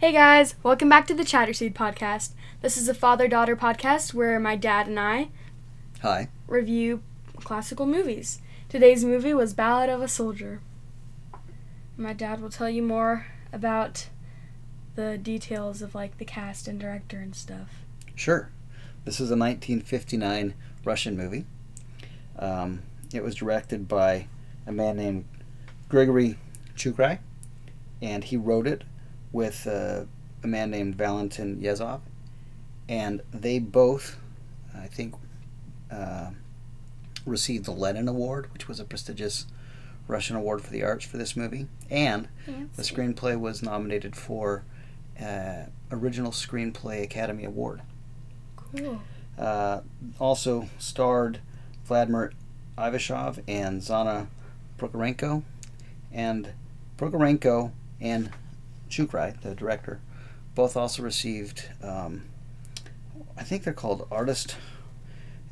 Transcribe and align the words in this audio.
Hey 0.00 0.12
guys, 0.12 0.54
welcome 0.62 0.88
back 0.88 1.06
to 1.08 1.14
the 1.14 1.24
Chatterseed 1.24 1.74
podcast. 1.74 2.30
This 2.62 2.78
is 2.78 2.88
a 2.88 2.94
father 2.94 3.28
daughter 3.28 3.54
podcast 3.54 4.14
where 4.14 4.40
my 4.40 4.56
dad 4.56 4.86
and 4.86 4.98
I 4.98 5.28
Hi. 6.00 6.30
review 6.48 7.02
classical 7.36 7.84
movies. 7.84 8.40
Today's 8.70 9.04
movie 9.04 9.34
was 9.34 9.52
Ballad 9.52 9.90
of 9.90 10.00
a 10.00 10.08
Soldier. 10.08 10.62
My 11.98 12.14
dad 12.14 12.40
will 12.40 12.48
tell 12.48 12.70
you 12.70 12.82
more 12.82 13.26
about 13.52 14.08
the 14.94 15.18
details 15.18 15.82
of 15.82 15.94
like 15.94 16.16
the 16.16 16.24
cast 16.24 16.66
and 16.66 16.80
director 16.80 17.18
and 17.18 17.36
stuff. 17.36 17.84
Sure. 18.14 18.50
This 19.04 19.16
is 19.16 19.30
a 19.30 19.36
1959 19.36 20.54
Russian 20.82 21.14
movie. 21.14 21.44
Um, 22.38 22.84
it 23.12 23.22
was 23.22 23.34
directed 23.34 23.86
by 23.86 24.28
a 24.66 24.72
man 24.72 24.96
named 24.96 25.26
Grigory 25.90 26.38
Chukhrai, 26.74 27.18
and 28.00 28.24
he 28.24 28.38
wrote 28.38 28.66
it 28.66 28.84
with 29.32 29.66
uh, 29.66 30.04
a 30.42 30.46
man 30.46 30.70
named 30.70 30.96
Valentin 30.96 31.60
Yezhov. 31.60 32.00
And 32.88 33.22
they 33.32 33.58
both, 33.58 34.16
I 34.76 34.86
think, 34.86 35.14
uh, 35.90 36.30
received 37.24 37.66
the 37.66 37.72
Lenin 37.72 38.08
Award, 38.08 38.52
which 38.52 38.66
was 38.68 38.80
a 38.80 38.84
prestigious 38.84 39.46
Russian 40.08 40.36
award 40.36 40.62
for 40.62 40.70
the 40.70 40.82
arts 40.82 41.04
for 41.04 41.16
this 41.16 41.36
movie. 41.36 41.68
And 41.88 42.28
the 42.76 42.82
screenplay 42.82 43.38
was 43.38 43.62
nominated 43.62 44.16
for 44.16 44.64
uh, 45.20 45.66
Original 45.92 46.32
Screenplay 46.32 47.02
Academy 47.02 47.44
Award. 47.44 47.82
Cool. 48.56 49.00
Uh, 49.38 49.80
also 50.18 50.68
starred 50.78 51.40
Vladimir 51.84 52.32
Ivashov 52.76 53.42
and 53.46 53.80
Zhanna 53.80 54.26
Prokhorenko. 54.78 55.42
And 56.12 56.52
Prokhorenko 56.98 57.70
and 58.00 58.30
Chukhrai, 58.90 59.40
the 59.40 59.54
director, 59.54 60.00
both 60.54 60.76
also 60.76 61.02
received, 61.02 61.70
um, 61.82 62.24
I 63.36 63.42
think 63.42 63.64
they're 63.64 63.72
called 63.72 64.06
Artist 64.10 64.56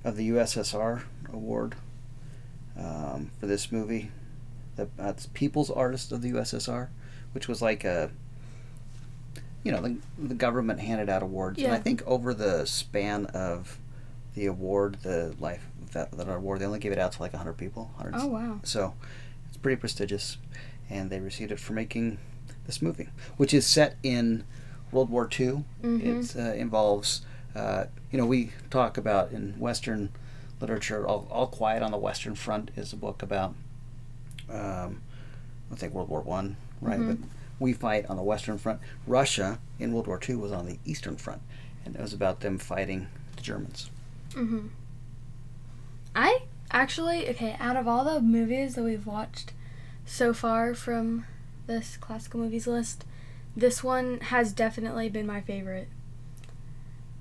of 0.04 0.16
the 0.16 0.28
USSR 0.30 1.02
Award 1.32 1.76
um, 2.76 3.30
for 3.38 3.46
this 3.46 3.72
movie. 3.72 4.10
The, 4.76 4.88
that's 4.96 5.26
People's 5.26 5.70
Artist 5.70 6.12
of 6.12 6.22
the 6.22 6.32
USSR, 6.32 6.88
which 7.32 7.48
was 7.48 7.62
like 7.62 7.84
a 7.84 8.10
you 9.64 9.72
know, 9.72 9.82
the, 9.82 9.96
the 10.18 10.34
government 10.34 10.80
handed 10.80 11.08
out 11.08 11.22
awards, 11.22 11.58
and 11.62 11.72
I 11.72 11.78
think 11.78 12.02
over 12.06 12.32
the 12.32 12.64
span 12.64 13.26
of 13.26 13.78
the 14.34 14.46
award, 14.46 14.98
the 15.02 15.34
life 15.40 15.66
that, 15.92 16.12
that 16.12 16.28
award, 16.28 16.60
they 16.60 16.64
only 16.64 16.78
gave 16.78 16.92
it 16.92 16.98
out 16.98 17.12
to 17.12 17.22
like 17.22 17.34
hundred 17.34 17.54
people. 17.54 17.90
100, 17.96 18.18
Oh 18.18 18.26
wow. 18.28 18.60
So 18.62 18.94
it's 19.48 19.56
pretty 19.56 19.76
prestigious, 19.76 20.38
and 20.88 21.10
they 21.10 21.20
received 21.20 21.50
it 21.52 21.58
for 21.58 21.72
making 21.72 22.18
this 22.68 22.80
movie, 22.82 23.08
which 23.38 23.52
is 23.52 23.66
set 23.66 23.96
in 24.04 24.44
World 24.92 25.10
War 25.10 25.24
II. 25.28 25.64
Mhm. 25.82 26.02
It 26.04 26.36
uh, 26.38 26.52
involves, 26.52 27.22
uh, 27.56 27.86
you 28.12 28.18
know, 28.18 28.26
we 28.26 28.52
talk 28.70 28.96
about 28.98 29.32
in 29.32 29.54
Western 29.58 30.10
literature, 30.60 31.06
All, 31.06 31.26
All 31.30 31.46
Quiet 31.48 31.82
on 31.82 31.90
the 31.90 31.96
Western 31.98 32.34
Front 32.36 32.70
is 32.76 32.92
a 32.92 32.96
book 32.96 33.22
about, 33.22 33.54
um, 34.50 35.00
I 35.72 35.76
think 35.76 35.94
World 35.94 36.10
War 36.10 36.20
One, 36.20 36.56
right? 36.82 37.00
Mhm. 37.00 37.06
But 37.08 37.28
we 37.58 37.72
fight 37.72 38.04
on 38.06 38.16
the 38.16 38.22
Western 38.22 38.58
Front. 38.58 38.80
Russia 39.06 39.58
in 39.78 39.92
World 39.92 40.06
War 40.06 40.20
II 40.28 40.36
was 40.36 40.52
on 40.52 40.66
the 40.66 40.78
Eastern 40.84 41.16
Front, 41.16 41.40
and 41.86 41.96
it 41.96 42.02
was 42.02 42.12
about 42.12 42.40
them 42.40 42.58
fighting 42.58 43.08
the 43.36 43.42
Germans. 43.42 43.90
Mhm. 44.32 44.68
I 46.14 46.42
actually 46.70 47.28
okay. 47.30 47.56
Out 47.58 47.76
of 47.76 47.88
all 47.88 48.04
the 48.04 48.20
movies 48.20 48.74
that 48.74 48.82
we've 48.84 49.06
watched 49.06 49.54
so 50.04 50.34
far 50.34 50.74
from 50.74 51.24
this 51.68 51.96
classical 51.96 52.40
movies 52.40 52.66
list, 52.66 53.04
this 53.56 53.84
one 53.84 54.18
has 54.20 54.52
definitely 54.52 55.08
been 55.08 55.26
my 55.26 55.40
favorite. 55.40 55.88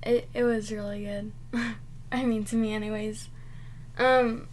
It 0.02 0.28
it 0.34 0.42
was 0.42 0.72
really 0.72 1.04
good. 1.04 1.32
I 2.12 2.24
mean, 2.24 2.44
to 2.46 2.56
me, 2.56 2.72
anyways. 2.72 3.28
Um, 3.98 4.48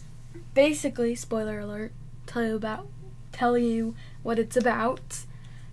basically, 0.54 1.16
spoiler 1.16 1.60
alert. 1.60 1.92
Tell 2.28 2.46
you 2.46 2.56
about, 2.56 2.88
tell 3.32 3.58
you 3.58 3.96
what 4.22 4.38
it's 4.38 4.58
about. 4.58 5.20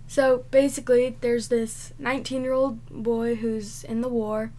So 0.07 0.45
basically, 0.51 1.17
there's 1.21 1.47
this 1.47 1.93
19-year-old 1.99 3.03
boy 3.03 3.35
who's 3.35 3.83
in 3.83 4.01
the 4.01 4.09
war, 4.09 4.51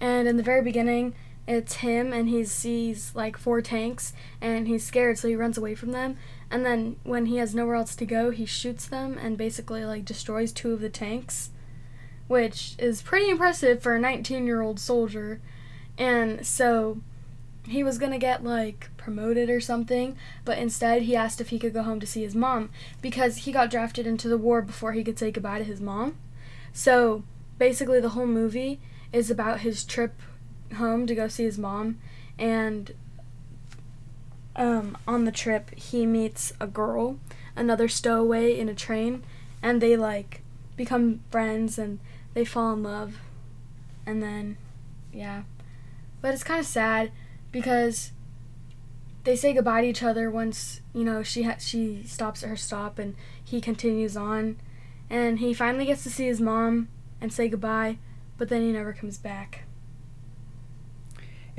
and 0.00 0.28
in 0.28 0.36
the 0.36 0.42
very 0.42 0.62
beginning, 0.62 1.14
it's 1.50 1.76
him 1.76 2.12
and 2.12 2.28
he 2.28 2.44
sees 2.44 3.12
like 3.14 3.36
four 3.36 3.60
tanks 3.60 4.12
and 4.40 4.68
he's 4.68 4.86
scared 4.86 5.18
so 5.18 5.26
he 5.26 5.34
runs 5.34 5.58
away 5.58 5.74
from 5.74 5.90
them 5.90 6.16
and 6.50 6.66
then 6.66 6.96
when 7.04 7.26
he 7.26 7.36
has 7.36 7.54
nowhere 7.54 7.76
else 7.76 7.94
to 7.94 8.04
go 8.04 8.30
he 8.30 8.44
shoots 8.44 8.86
them 8.86 9.16
and 9.18 9.38
basically 9.38 9.84
like 9.84 10.04
destroys 10.04 10.52
two 10.52 10.72
of 10.72 10.80
the 10.80 10.88
tanks 10.88 11.50
which 12.30 12.76
is 12.78 13.02
pretty 13.02 13.28
impressive 13.28 13.82
for 13.82 13.96
a 13.96 13.98
19 13.98 14.46
year 14.46 14.60
old 14.60 14.78
soldier. 14.78 15.40
And 15.98 16.46
so 16.46 17.00
he 17.66 17.82
was 17.82 17.98
gonna 17.98 18.20
get 18.20 18.44
like 18.44 18.88
promoted 18.96 19.50
or 19.50 19.60
something 19.60 20.16
but 20.44 20.56
instead 20.56 21.02
he 21.02 21.16
asked 21.16 21.40
if 21.40 21.48
he 21.48 21.58
could 21.58 21.74
go 21.74 21.82
home 21.82 21.98
to 21.98 22.06
see 22.06 22.22
his 22.22 22.36
mom 22.36 22.70
because 23.02 23.38
he 23.38 23.50
got 23.50 23.68
drafted 23.68 24.06
into 24.06 24.28
the 24.28 24.38
war 24.38 24.62
before 24.62 24.92
he 24.92 25.02
could 25.02 25.18
say 25.18 25.32
goodbye 25.32 25.58
to 25.58 25.64
his 25.64 25.80
mom. 25.80 26.14
So 26.72 27.24
basically 27.58 27.98
the 27.98 28.10
whole 28.10 28.26
movie 28.26 28.78
is 29.12 29.28
about 29.28 29.60
his 29.60 29.82
trip 29.82 30.14
home 30.76 31.08
to 31.08 31.16
go 31.16 31.26
see 31.26 31.42
his 31.42 31.58
mom 31.58 31.98
and 32.38 32.94
um, 34.60 34.96
on 35.08 35.24
the 35.24 35.32
trip 35.32 35.74
he 35.74 36.04
meets 36.04 36.52
a 36.60 36.66
girl 36.66 37.18
another 37.56 37.88
stowaway 37.88 38.56
in 38.56 38.68
a 38.68 38.74
train 38.74 39.22
and 39.62 39.80
they 39.80 39.96
like 39.96 40.42
become 40.76 41.20
friends 41.30 41.78
and 41.78 41.98
they 42.34 42.44
fall 42.44 42.72
in 42.72 42.82
love. 42.82 43.16
And 44.06 44.22
then 44.22 44.56
yeah. 45.12 45.42
But 46.20 46.34
it's 46.34 46.44
kind 46.44 46.60
of 46.60 46.66
sad 46.66 47.10
because 47.50 48.12
they 49.24 49.34
say 49.34 49.52
goodbye 49.52 49.82
to 49.82 49.88
each 49.88 50.02
other 50.02 50.30
once 50.30 50.80
you 50.94 51.04
know 51.04 51.22
she 51.22 51.42
ha- 51.42 51.58
she 51.58 52.02
stops 52.04 52.42
at 52.42 52.48
her 52.48 52.56
stop 52.56 52.98
and 52.98 53.14
he 53.42 53.60
continues 53.60 54.16
on. 54.16 54.58
And 55.08 55.40
he 55.40 55.52
finally 55.52 55.86
gets 55.86 56.02
to 56.04 56.10
see 56.10 56.26
his 56.26 56.40
mom 56.40 56.88
and 57.20 57.32
say 57.32 57.48
goodbye 57.48 57.98
but 58.38 58.48
then 58.48 58.62
he 58.62 58.72
never 58.72 58.92
comes 58.92 59.18
back 59.18 59.64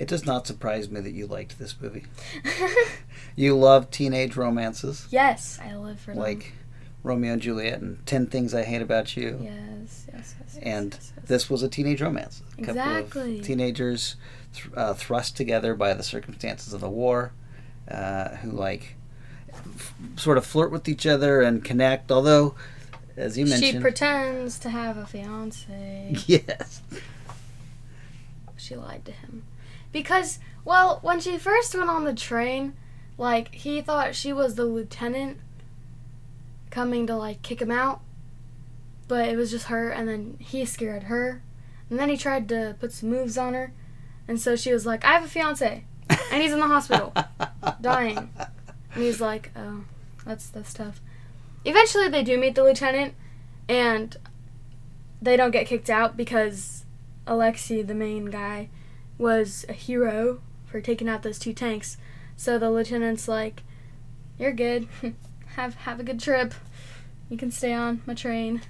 It 0.02 0.08
does 0.08 0.26
not 0.26 0.48
surprise 0.48 0.90
me 0.90 1.00
that 1.00 1.12
you 1.12 1.28
liked 1.28 1.60
this 1.60 1.76
movie. 1.80 2.06
You 3.36 3.58
love 3.58 3.90
teenage 3.92 4.36
romances 4.36 5.08
yes, 5.10 5.58
I 5.64 5.76
live 5.78 6.00
for 6.00 6.12
them. 6.12 6.20
like 6.20 6.52
Romeo 7.02 7.34
and 7.34 7.42
Juliet 7.42 7.80
and 7.82 8.06
Ten 8.06 8.28
Things 8.28 8.54
I 8.54 8.64
Hate 8.64 8.82
About 8.82 9.16
You. 9.16 9.40
yes, 9.42 10.06
yes, 10.12 10.36
yes. 10.40 10.60
And 10.62 10.94
yes, 10.94 11.14
yes. 11.16 11.26
this 11.28 11.50
was 11.50 11.64
a 11.64 11.70
teenage 11.70 12.02
romance. 12.02 12.42
A 12.58 12.62
couple 12.62 12.82
Exactly. 12.82 13.40
of 13.40 13.46
teenagers 13.46 14.18
th- 14.54 14.68
uh, 14.76 14.94
thrust 14.96 15.38
together 15.38 15.76
by 15.76 15.94
the 15.94 16.04
circumstances 16.04 16.74
of 16.74 16.82
the 16.82 16.90
war, 16.90 17.32
uh, 17.90 18.30
who 18.38 18.52
like 18.52 18.96
f- 19.54 19.94
sort 20.18 20.38
of 20.38 20.46
flirt 20.46 20.72
with 20.72 20.90
each 20.90 21.06
other 21.08 21.42
and 21.42 21.64
connect. 21.64 22.12
Although, 22.12 22.56
as 23.16 23.38
you 23.38 23.46
mentioned, 23.46 23.72
she 23.76 23.80
pretends 23.80 24.60
to 24.60 24.70
have 24.70 24.98
a 24.98 25.06
fiance. 25.06 26.16
yes, 26.28 26.82
she 28.58 28.76
lied 28.76 29.06
to 29.06 29.12
him 29.14 29.44
because, 29.92 30.40
well, 30.64 31.00
when 31.02 31.20
she 31.20 31.38
first 31.38 31.76
went 31.76 31.90
on 31.90 32.06
the 32.06 32.14
train, 32.14 32.74
like 33.18 33.54
he 33.54 33.82
thought 33.82 34.16
she 34.16 34.34
was 34.34 34.56
the 34.56 34.66
lieutenant 34.66 35.40
coming 36.70 37.06
to 37.08 37.16
like 37.16 37.42
kick 37.42 37.62
him 37.62 37.72
out, 37.72 38.02
but 39.08 39.28
it 39.28 39.36
was 39.38 39.52
just 39.52 39.68
her, 39.68 39.90
and 39.90 40.08
then 40.08 40.38
he 40.40 40.66
scared 40.66 41.04
her, 41.04 41.42
and 41.90 42.00
then 42.00 42.10
he 42.10 42.18
tried 42.18 42.48
to 42.50 42.76
put 42.80 42.92
some 42.92 43.10
moves 43.10 43.38
on 43.38 43.54
her, 43.54 43.74
and 44.28 44.40
so 44.40 44.56
she 44.56 44.74
was 44.74 44.86
like, 44.86 45.04
"I 45.04 45.14
have 45.14 45.26
a 45.26 45.28
fiance, 45.28 45.84
and 46.10 46.42
he's 46.42 46.54
in 46.54 46.60
the 46.60 46.68
hospital." 46.68 47.14
dying. 47.82 48.30
And 48.94 49.04
he's 49.04 49.22
like, 49.22 49.52
"Oh, 49.56 49.86
that's 50.26 50.50
that's 50.50 50.74
tough." 50.74 51.02
Eventually, 51.66 52.08
they 52.08 52.24
do 52.24 52.38
meet 52.38 52.56
the 52.56 52.64
lieutenant, 52.64 53.14
and 53.70 54.18
they 55.22 55.38
don't 55.38 55.52
get 55.52 55.68
kicked 55.68 55.90
out 55.90 56.18
because 56.18 56.86
Alexei, 57.28 57.82
the 57.82 57.94
main 57.94 58.26
guy, 58.26 58.70
was 59.22 59.66
a 59.70 59.74
hero 59.74 60.42
for 60.66 60.82
taking 60.82 61.08
out 61.08 61.24
those 61.24 61.40
two 61.40 61.54
tanks. 61.54 61.98
So 62.36 62.58
the 62.58 62.72
lieutenant's 62.72 63.28
like, 63.28 63.64
"You're 64.40 64.52
good. 64.54 64.88
have 65.56 65.76
have 65.76 66.00
a 66.00 66.04
good 66.04 66.20
trip. 66.20 66.54
You 67.30 67.38
can 67.38 67.52
stay 67.52 67.74
on 67.74 68.02
my 68.06 68.14
train." 68.14 68.62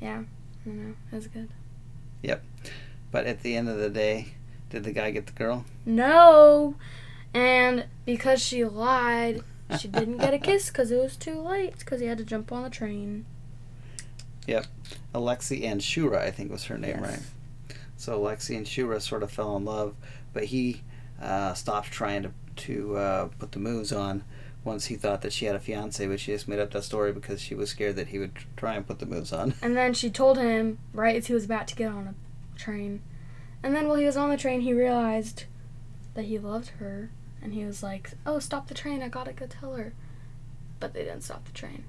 Yeah, 0.00 0.22
I 0.22 0.68
don't 0.68 0.88
know. 0.88 0.94
It 1.10 1.14
was 1.14 1.26
good. 1.26 1.48
Yep. 2.22 2.44
But 3.10 3.26
at 3.26 3.42
the 3.42 3.56
end 3.56 3.68
of 3.68 3.76
the 3.78 3.90
day, 3.90 4.34
did 4.70 4.84
the 4.84 4.92
guy 4.92 5.10
get 5.10 5.26
the 5.26 5.32
girl? 5.32 5.64
No, 5.84 6.76
and 7.34 7.86
because 8.06 8.40
she 8.40 8.64
lied, 8.64 9.42
she 9.78 9.88
didn't 9.88 10.18
get 10.18 10.32
a 10.34 10.38
kiss 10.40 10.68
because 10.68 10.90
it 10.90 10.98
was 10.98 11.16
too 11.16 11.40
late 11.40 11.78
because 11.78 12.00
he 12.00 12.06
had 12.06 12.18
to 12.18 12.24
jump 12.24 12.50
on 12.52 12.62
the 12.62 12.70
train. 12.70 13.26
Yep. 14.46 14.66
Alexi 15.14 15.64
and 15.64 15.80
Shura, 15.80 16.18
I 16.18 16.30
think 16.30 16.50
was 16.50 16.64
her 16.64 16.78
name, 16.78 16.98
Yes. 17.00 17.10
right? 17.10 17.20
So 18.02 18.20
Lexi 18.20 18.56
and 18.56 18.66
Shura 18.66 19.00
sort 19.00 19.22
of 19.22 19.30
fell 19.30 19.56
in 19.56 19.64
love, 19.64 19.94
but 20.32 20.46
he 20.46 20.82
uh, 21.22 21.54
stopped 21.54 21.92
trying 21.92 22.24
to 22.24 22.32
to 22.56 22.96
uh, 22.96 23.28
put 23.38 23.52
the 23.52 23.60
moves 23.60 23.92
on 23.92 24.24
once 24.64 24.86
he 24.86 24.96
thought 24.96 25.22
that 25.22 25.32
she 25.32 25.44
had 25.44 25.54
a 25.54 25.60
fiance, 25.60 26.04
but 26.04 26.18
she 26.18 26.32
just 26.32 26.48
made 26.48 26.58
up 26.58 26.72
that 26.72 26.82
story 26.82 27.12
because 27.12 27.40
she 27.40 27.54
was 27.54 27.70
scared 27.70 27.94
that 27.94 28.08
he 28.08 28.18
would 28.18 28.32
try 28.56 28.74
and 28.74 28.88
put 28.88 28.98
the 28.98 29.06
moves 29.06 29.32
on. 29.32 29.54
And 29.62 29.76
then 29.76 29.94
she 29.94 30.10
told 30.10 30.36
him 30.36 30.80
right 30.92 31.14
as 31.14 31.28
he 31.28 31.32
was 31.32 31.44
about 31.44 31.68
to 31.68 31.76
get 31.76 31.92
on 31.92 32.08
a 32.08 32.58
train. 32.58 33.02
And 33.62 33.72
then 33.72 33.86
while 33.86 33.96
he 33.96 34.04
was 34.04 34.16
on 34.16 34.30
the 34.30 34.36
train, 34.36 34.62
he 34.62 34.74
realized 34.74 35.44
that 36.14 36.24
he 36.24 36.40
loved 36.40 36.70
her. 36.80 37.08
And 37.40 37.54
he 37.54 37.64
was 37.64 37.84
like, 37.84 38.10
oh, 38.26 38.40
stop 38.40 38.66
the 38.66 38.74
train. 38.74 39.00
I 39.00 39.08
gotta 39.10 39.32
go 39.32 39.46
tell 39.46 39.76
her. 39.76 39.94
But 40.80 40.92
they 40.92 41.04
didn't 41.04 41.22
stop 41.22 41.44
the 41.44 41.52
train. 41.52 41.84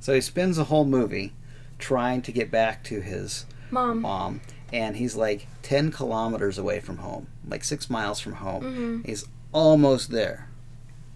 So 0.00 0.12
he 0.12 0.20
spends 0.20 0.58
the 0.58 0.64
whole 0.64 0.84
movie 0.84 1.32
trying 1.78 2.20
to 2.22 2.30
get 2.30 2.50
back 2.50 2.84
to 2.84 3.00
his 3.00 3.46
Mom. 3.70 4.00
mom, 4.02 4.40
and 4.72 4.96
he's 4.96 5.14
like 5.16 5.46
10 5.62 5.90
kilometers 5.92 6.58
away 6.58 6.80
from 6.80 6.98
home, 6.98 7.26
like 7.48 7.64
six 7.64 7.90
miles 7.90 8.20
from 8.20 8.34
home. 8.34 8.62
hmm 8.62 9.02
He's 9.02 9.26
almost 9.52 10.10
there. 10.10 10.48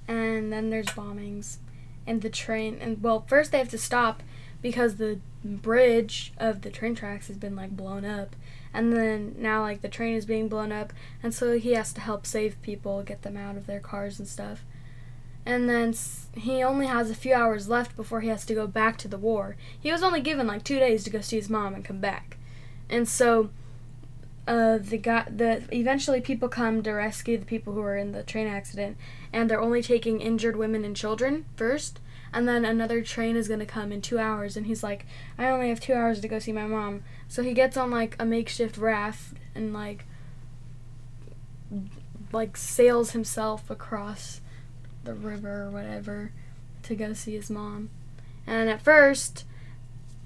And 0.07 0.53
then 0.53 0.71
there's 0.71 0.87
bombings. 0.87 1.59
And 2.07 2.23
the 2.23 2.31
train. 2.31 2.79
And 2.81 3.03
well, 3.03 3.25
first 3.29 3.53
they 3.53 3.59
have 3.59 3.69
to 3.69 3.79
stop 3.79 4.23
because 4.63 4.97
the 4.97 5.19
bridge 5.45 6.33
of 6.39 6.63
the 6.63 6.71
train 6.71 6.95
tracks 6.95 7.29
has 7.29 7.37
been 7.37 7.55
like 7.55 7.77
blown 7.77 8.05
up. 8.05 8.35
And 8.73 8.93
then 8.93 9.35
now 9.39 9.63
like 9.63 9.83
the 9.83 9.89
train 9.89 10.15
is 10.15 10.25
being 10.25 10.49
blown 10.49 10.73
up. 10.73 10.93
And 11.23 11.35
so 11.35 11.59
he 11.59 11.73
has 11.73 11.93
to 11.93 12.01
help 12.01 12.25
save 12.25 12.61
people, 12.63 13.03
get 13.03 13.23
them 13.23 13.37
out 13.37 13.57
of 13.57 13.67
their 13.67 13.81
cars 13.81 14.19
and 14.19 14.27
stuff. 14.27 14.65
And 15.45 15.69
then 15.69 15.95
he 16.35 16.63
only 16.63 16.87
has 16.87 17.11
a 17.11 17.15
few 17.15 17.35
hours 17.35 17.69
left 17.69 17.97
before 17.97 18.21
he 18.21 18.29
has 18.29 18.45
to 18.47 18.55
go 18.55 18.67
back 18.67 18.97
to 18.99 19.09
the 19.09 19.19
war. 19.19 19.57
He 19.79 19.93
was 19.93 20.03
only 20.03 20.21
given 20.21 20.47
like 20.47 20.65
two 20.65 20.79
days 20.79 21.05
to 21.05 21.11
go 21.11 21.21
see 21.21 21.37
his 21.37 21.51
mom 21.51 21.75
and 21.75 21.85
come 21.85 22.01
back. 22.01 22.38
And 22.91 23.09
so 23.09 23.51
uh, 24.49 24.79
the 24.79 24.97
guy, 24.97 25.27
the 25.29 25.63
eventually 25.71 26.23
people 26.23 26.49
come 26.49 26.83
to 26.83 26.93
rescue 26.93 27.37
the 27.37 27.45
people 27.45 27.75
who 27.75 27.81
were 27.81 27.99
in 27.99 28.13
the 28.13 28.23
train 28.23 28.47
accident, 28.47 28.97
and 29.31 29.49
they're 29.49 29.61
only 29.61 29.83
taking 29.83 30.23
injured 30.23 30.57
women 30.57 30.85
and 30.87 30.97
children 30.97 31.45
first, 31.55 32.01
and 32.33 32.49
then 32.49 32.65
another 32.65 33.03
train 33.03 33.37
is 33.37 33.47
gonna 33.47 33.67
come 33.67 33.93
in 33.93 34.01
two 34.01 34.19
hours, 34.19 34.57
and 34.57 34.67
he's 34.67 34.83
like, 34.83 35.05
I 35.37 35.51
only 35.51 35.69
have 35.69 35.81
two 35.81 35.93
hours 35.93 36.21
to 36.21 36.29
go 36.29 36.39
see 36.39 36.53
my 36.53 36.67
mom, 36.67 37.03
so 37.29 37.43
he 37.43 37.53
gets 37.53 37.77
on 37.77 37.91
like 37.91 38.17
a 38.19 38.25
makeshift 38.25 38.79
raft 38.79 39.35
and 39.55 39.75
like 39.75 40.07
like 42.33 42.57
sails 42.57 43.11
himself 43.11 43.71
across 43.71 44.41
the 45.05 45.15
river 45.15 45.65
or 45.65 45.71
whatever 45.71 46.33
to 46.85 46.95
go 46.95 47.13
see 47.13 47.35
his 47.35 47.51
mom, 47.51 47.91
and 48.47 48.71
at 48.71 48.81
first 48.81 49.45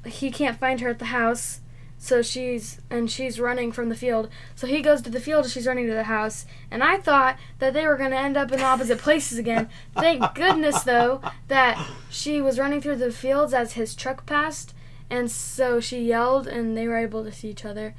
he 0.07 0.31
can't 0.31 0.61
find 0.61 0.81
her 0.81 0.91
at 0.91 1.01
the 1.01 1.07
house 1.07 1.61
so 2.03 2.21
she's 2.21 2.81
and 2.91 3.09
she's 3.09 3.39
running 3.39 3.71
from 3.71 3.89
the 3.89 3.95
field. 3.95 4.29
So 4.57 4.67
he 4.67 4.83
goes 4.83 5.03
to 5.03 5.11
the 5.11 5.21
field, 5.21 5.45
and 5.45 5.53
she's 5.53 5.69
running 5.69 5.87
to 5.87 5.95
the 5.95 6.03
house, 6.03 6.47
and 6.69 6.83
I 6.83 6.99
thought 6.99 7.37
that 7.61 7.75
they 7.75 7.87
were 7.87 7.97
going 7.97 8.11
to 8.11 8.19
end 8.19 8.37
up 8.37 8.51
in 8.51 8.61
opposite 8.61 8.99
places 8.99 9.39
again. 9.39 9.69
Thank 9.95 10.21
goodness 10.35 10.83
though 10.83 11.23
that 11.47 11.81
she 12.11 12.41
was 12.41 12.59
running 12.59 12.81
through 12.81 12.97
the 12.97 13.13
fields 13.13 13.55
as 13.55 13.75
his 13.75 13.95
truck 13.95 14.27
passed, 14.27 14.75
and 15.09 15.31
so 15.31 15.79
she 15.79 16.03
yelled 16.03 16.49
and 16.49 16.77
they 16.77 16.89
were 16.89 16.97
able 16.97 17.23
to 17.23 17.31
see 17.31 17.51
each 17.51 17.65
other. 17.65 17.95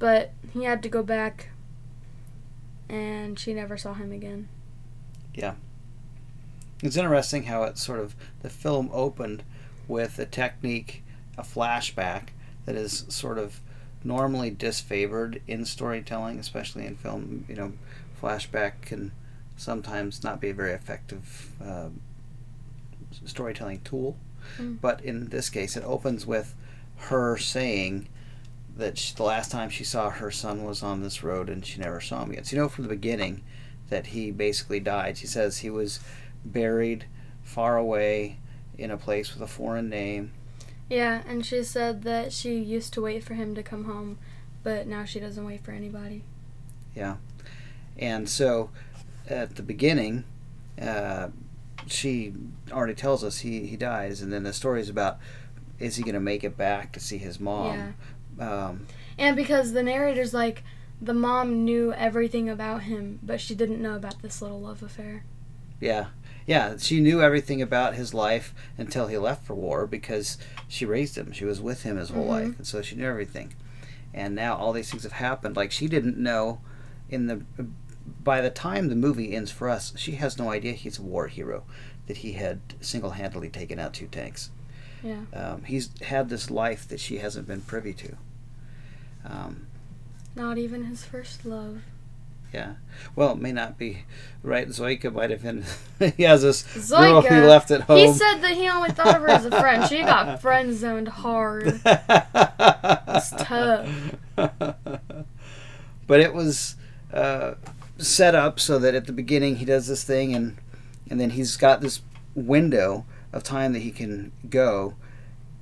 But 0.00 0.32
he 0.52 0.64
had 0.64 0.82
to 0.82 0.88
go 0.88 1.04
back 1.04 1.50
and 2.88 3.38
she 3.38 3.54
never 3.54 3.76
saw 3.76 3.94
him 3.94 4.10
again. 4.10 4.48
Yeah. 5.32 5.54
It's 6.82 6.96
interesting 6.96 7.44
how 7.44 7.62
it 7.62 7.78
sort 7.78 8.00
of 8.00 8.16
the 8.42 8.50
film 8.50 8.90
opened 8.92 9.44
with 9.86 10.18
a 10.18 10.26
technique, 10.26 11.04
a 11.38 11.44
flashback 11.44 12.30
that 12.66 12.76
is 12.76 13.04
sort 13.08 13.38
of 13.38 13.60
normally 14.02 14.50
disfavored 14.50 15.40
in 15.46 15.64
storytelling, 15.64 16.38
especially 16.38 16.86
in 16.86 16.96
film. 16.96 17.44
You 17.48 17.54
know, 17.56 17.72
flashback 18.20 18.82
can 18.82 19.12
sometimes 19.56 20.22
not 20.22 20.40
be 20.40 20.50
a 20.50 20.54
very 20.54 20.72
effective 20.72 21.52
uh, 21.62 21.88
storytelling 23.24 23.80
tool. 23.82 24.16
Mm. 24.58 24.80
But 24.80 25.02
in 25.02 25.28
this 25.28 25.48
case, 25.48 25.76
it 25.76 25.84
opens 25.84 26.26
with 26.26 26.54
her 26.96 27.36
saying 27.36 28.08
that 28.76 28.98
she, 28.98 29.14
the 29.14 29.22
last 29.22 29.50
time 29.50 29.70
she 29.70 29.84
saw 29.84 30.10
her 30.10 30.30
son 30.30 30.64
was 30.64 30.82
on 30.82 31.02
this 31.02 31.22
road 31.22 31.48
and 31.48 31.64
she 31.64 31.80
never 31.80 32.00
saw 32.00 32.22
him 32.22 32.32
again. 32.32 32.44
So 32.44 32.56
you 32.56 32.62
know 32.62 32.68
from 32.68 32.84
the 32.84 32.90
beginning 32.90 33.42
that 33.88 34.08
he 34.08 34.30
basically 34.30 34.80
died. 34.80 35.16
She 35.16 35.26
says 35.26 35.58
he 35.58 35.70
was 35.70 36.00
buried 36.44 37.06
far 37.42 37.76
away 37.76 38.38
in 38.76 38.90
a 38.90 38.96
place 38.96 39.32
with 39.32 39.42
a 39.42 39.46
foreign 39.46 39.88
name. 39.88 40.32
Yeah, 40.88 41.22
and 41.26 41.44
she 41.44 41.62
said 41.62 42.02
that 42.02 42.32
she 42.32 42.58
used 42.58 42.92
to 42.94 43.00
wait 43.00 43.24
for 43.24 43.34
him 43.34 43.54
to 43.54 43.62
come 43.62 43.84
home, 43.84 44.18
but 44.62 44.86
now 44.86 45.04
she 45.04 45.18
doesn't 45.20 45.44
wait 45.44 45.62
for 45.64 45.72
anybody. 45.72 46.22
Yeah. 46.94 47.16
And 47.98 48.28
so 48.28 48.70
at 49.28 49.56
the 49.56 49.62
beginning, 49.62 50.24
uh, 50.80 51.28
she 51.86 52.32
already 52.70 52.94
tells 52.94 53.24
us 53.24 53.38
he, 53.38 53.66
he 53.66 53.76
dies. 53.76 54.20
And 54.20 54.32
then 54.32 54.42
the 54.42 54.52
story 54.52 54.80
is 54.80 54.88
about 54.88 55.18
is 55.78 55.96
he 55.96 56.02
going 56.02 56.14
to 56.14 56.20
make 56.20 56.44
it 56.44 56.56
back 56.56 56.92
to 56.92 57.00
see 57.00 57.18
his 57.18 57.40
mom? 57.40 57.94
Um, 58.38 58.86
And 59.18 59.34
because 59.36 59.72
the 59.72 59.82
narrator's 59.82 60.32
like, 60.32 60.62
the 61.00 61.14
mom 61.14 61.64
knew 61.64 61.92
everything 61.92 62.48
about 62.48 62.82
him, 62.82 63.18
but 63.22 63.40
she 63.40 63.54
didn't 63.54 63.82
know 63.82 63.96
about 63.96 64.22
this 64.22 64.40
little 64.40 64.60
love 64.60 64.82
affair. 64.82 65.24
yeah. 65.80 66.06
Yeah, 66.46 66.76
she 66.78 67.00
knew 67.00 67.22
everything 67.22 67.62
about 67.62 67.94
his 67.94 68.12
life 68.12 68.54
until 68.76 69.06
he 69.06 69.16
left 69.16 69.46
for 69.46 69.54
war 69.54 69.86
because 69.86 70.36
she 70.68 70.84
raised 70.84 71.16
him. 71.16 71.32
She 71.32 71.44
was 71.46 71.60
with 71.60 71.82
him 71.84 71.96
his 71.96 72.10
whole 72.10 72.26
Mhm. 72.26 72.28
life, 72.28 72.58
and 72.58 72.66
so 72.66 72.82
she 72.82 72.96
knew 72.96 73.06
everything. 73.08 73.54
And 74.12 74.34
now 74.34 74.54
all 74.54 74.72
these 74.72 74.90
things 74.90 75.04
have 75.04 75.12
happened. 75.12 75.56
Like 75.56 75.72
she 75.72 75.88
didn't 75.88 76.18
know 76.18 76.60
in 77.08 77.26
the 77.26 77.42
by 78.22 78.42
the 78.42 78.50
time 78.50 78.88
the 78.88 78.94
movie 78.94 79.34
ends 79.34 79.50
for 79.50 79.68
us, 79.70 79.94
she 79.96 80.12
has 80.16 80.38
no 80.38 80.50
idea 80.50 80.74
he's 80.74 80.98
a 80.98 81.02
war 81.02 81.26
hero, 81.28 81.64
that 82.06 82.18
he 82.18 82.32
had 82.32 82.60
single-handedly 82.80 83.48
taken 83.48 83.78
out 83.78 83.94
two 83.94 84.06
tanks. 84.06 84.50
Yeah. 85.02 85.22
Um, 85.32 85.64
he's 85.64 85.88
had 86.02 86.28
this 86.28 86.50
life 86.50 86.86
that 86.88 87.00
she 87.00 87.18
hasn't 87.18 87.46
been 87.46 87.62
privy 87.62 87.94
to. 87.94 88.16
Um, 89.24 89.66
Not 90.36 90.58
even 90.58 90.84
his 90.84 91.04
first 91.04 91.44
love. 91.46 91.80
Yeah. 92.54 92.74
Well, 93.16 93.32
it 93.32 93.38
may 93.38 93.50
not 93.50 93.76
be 93.76 94.04
right. 94.44 94.68
Zoika 94.68 95.12
might 95.12 95.30
have 95.30 95.42
been. 95.42 95.64
he 96.16 96.22
has 96.22 96.42
this 96.42 96.62
girl 96.88 97.20
he 97.20 97.28
left 97.28 97.72
at 97.72 97.82
home. 97.82 97.98
He 97.98 98.12
said 98.12 98.38
that 98.38 98.54
he 98.54 98.68
only 98.68 98.90
thought 98.90 99.16
of 99.16 99.22
her 99.22 99.28
as 99.28 99.44
a 99.44 99.50
friend. 99.50 99.88
She 99.88 100.00
got 100.02 100.40
friend 100.42 100.72
zoned 100.72 101.08
hard. 101.08 101.80
it's 101.84 103.30
tough. 103.38 103.88
but 104.36 106.20
it 106.20 106.32
was 106.32 106.76
uh, 107.12 107.54
set 107.98 108.36
up 108.36 108.60
so 108.60 108.78
that 108.78 108.94
at 108.94 109.06
the 109.06 109.12
beginning 109.12 109.56
he 109.56 109.64
does 109.64 109.88
this 109.88 110.04
thing, 110.04 110.32
and 110.32 110.56
and 111.10 111.20
then 111.20 111.30
he's 111.30 111.56
got 111.56 111.80
this 111.80 112.02
window 112.36 113.04
of 113.32 113.42
time 113.42 113.72
that 113.72 113.80
he 113.80 113.90
can 113.90 114.30
go. 114.48 114.94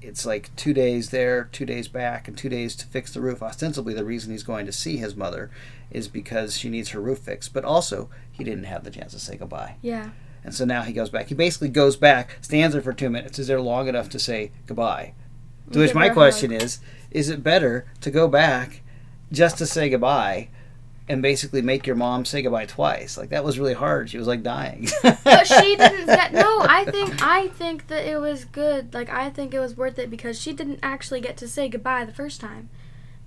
It's 0.03 0.27
like 0.27 0.55
two 0.57 0.75
days 0.75 1.11
there, 1.11 1.49
two 1.53 1.65
days 1.65 1.89
back, 1.89 2.27
and 2.29 2.37
two 2.37 2.49
days 2.49 2.75
to 2.77 2.87
fix 2.87 3.13
the 3.13 3.21
roof. 3.21 3.43
Ostensibly, 3.43 3.95
the 3.95 4.05
reason 4.05 4.33
he's 4.33 4.43
going 4.43 4.67
to 4.67 4.73
see 4.73 4.97
his 4.97 5.15
mother 5.15 5.51
is 5.91 6.09
because 6.09 6.57
she 6.57 6.69
needs 6.69 6.91
her 6.91 7.01
roof 7.01 7.21
fixed. 7.21 7.53
But 7.53 7.65
also, 7.65 8.11
he 8.31 8.45
didn't 8.45 8.65
have 8.65 8.85
the 8.85 8.91
chance 8.91 9.13
to 9.13 9.19
say 9.19 9.37
goodbye. 9.37 9.77
Yeah. 9.81 10.11
And 10.45 10.55
so 10.55 10.65
now 10.65 10.83
he 10.83 10.93
goes 10.93 11.11
back. 11.11 11.29
He 11.29 11.35
basically 11.35 11.69
goes 11.69 11.97
back, 11.97 12.39
stands 12.41 12.73
there 12.75 12.83
for 12.83 12.93
two 12.93 13.11
minutes. 13.11 13.39
Is 13.39 13.47
there 13.47 13.61
long 13.61 13.89
enough 13.89 14.09
to 14.11 14.19
say 14.19 14.51
goodbye? 14.67 15.15
To 15.71 15.79
which 15.79 15.95
my 15.95 16.09
question 16.09 16.53
is: 16.53 16.81
Is 17.11 17.29
it 17.29 17.43
better 17.43 17.87
to 18.01 18.11
go 18.11 18.29
back 18.29 18.83
just 19.31 19.57
to 19.59 19.67
say 19.67 19.89
goodbye, 19.89 20.49
and 21.09 21.21
basically 21.23 21.63
make 21.63 21.87
your 21.87 21.97
mom 21.97 22.25
say 22.25 22.43
goodbye 22.43 22.67
twice? 22.67 23.17
Like 23.17 23.31
that 23.31 23.45
was 23.45 23.59
really 23.59 23.75
hard. 23.75 24.11
She 24.11 24.19
was 24.19 24.27
like 24.27 24.43
dying. 24.43 24.89
But 25.03 25.47
she 25.47 25.77
didn't 25.77 26.07
get 26.07 26.33
no, 26.33 26.61
I 26.61 26.85
think 26.91 27.23
I 27.23 27.49
think 27.49 27.89
that 27.89 28.05
it 28.07 28.19
was 28.19 28.45
good. 28.45 28.95
Like 28.95 29.11
I 29.11 29.31
think 29.31 29.53
it 29.55 29.61
was 29.61 29.77
worth 29.77 29.99
it 29.99 30.11
because 30.11 30.41
she 30.41 30.53
didn't 30.53 30.81
actually 30.83 31.21
get 31.21 31.37
to 31.39 31.49
say 31.49 31.69
goodbye 31.69 32.05
the 32.05 32.13
first 32.13 32.41
time. 32.41 32.69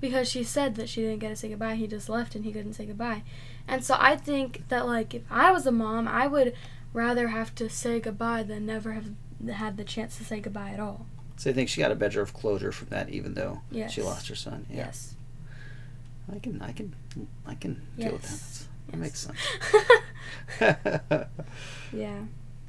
Because 0.01 0.29
she 0.29 0.43
said 0.43 0.75
that 0.75 0.89
she 0.89 1.01
didn't 1.01 1.19
get 1.19 1.29
to 1.29 1.35
say 1.35 1.49
goodbye, 1.49 1.75
he 1.75 1.87
just 1.87 2.09
left 2.09 2.35
and 2.35 2.43
he 2.45 2.51
couldn't 2.51 2.73
say 2.73 2.85
goodbye. 2.85 3.23
And 3.67 3.83
so 3.83 3.95
I 3.97 4.15
think 4.17 4.67
that 4.67 4.85
like 4.85 5.13
if 5.13 5.23
I 5.31 5.51
was 5.51 5.65
a 5.65 5.71
mom, 5.71 6.07
I 6.07 6.27
would 6.27 6.53
rather 6.93 7.29
have 7.29 7.55
to 7.55 7.69
say 7.69 7.99
goodbye 7.99 8.43
than 8.43 8.65
never 8.65 8.91
have 8.93 9.05
had 9.53 9.77
the 9.77 9.83
chance 9.83 10.17
to 10.17 10.23
say 10.23 10.39
goodbye 10.39 10.69
at 10.71 10.79
all. 10.79 11.05
So 11.37 11.49
I 11.49 11.53
think 11.53 11.67
she 11.69 11.81
got 11.81 11.91
a 11.91 11.95
measure 11.95 12.21
of 12.21 12.33
closure 12.33 12.71
from 12.71 12.87
that, 12.89 13.09
even 13.09 13.33
though 13.33 13.61
Yes. 13.71 13.91
she 13.91 14.01
lost 14.01 14.27
her 14.29 14.35
son. 14.35 14.65
Yeah, 14.69 14.77
Yes. 14.85 15.15
I 16.33 16.39
can, 16.39 16.61
I 16.61 16.71
can, 16.71 16.95
I 17.45 17.55
can 17.55 17.81
deal 17.97 18.13
with 18.13 18.21
that. 18.23 18.29
Yes. 18.31 18.67
That 18.89 18.97
makes 18.97 19.19
sense. 19.19 19.39
yeah. 21.93 22.19